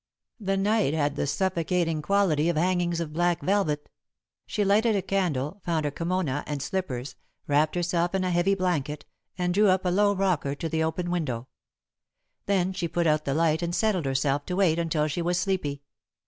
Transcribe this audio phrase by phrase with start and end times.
[0.39, 3.87] The night had the suffocating quality of hangings of black velvet.
[4.47, 7.75] [Sidenote: Sitting in the Dark] She lighted a candle, found her kimono and slippers, wrapped
[7.75, 9.05] herself in a heavy blanket,
[9.37, 11.49] and drew up a low rocker to the open window.
[12.47, 15.83] Then she put out the light and settled herself to wait until she was sleepy.